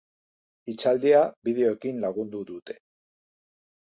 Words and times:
Hitzaldia 0.71 1.19
bideoekin 1.49 2.01
lagundu 2.05 2.43
dute. 2.51 2.79